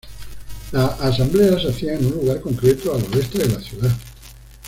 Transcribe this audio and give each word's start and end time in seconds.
Las 0.71 0.99
asambleas 0.99 1.61
se 1.61 1.69
hacían 1.69 1.97
en 1.99 2.05
un 2.07 2.11
lugar 2.13 2.41
concreto 2.41 2.95
al 2.95 3.03
oeste 3.15 3.37
de 3.37 3.49
la 3.49 3.61
ciudad. 3.61 3.91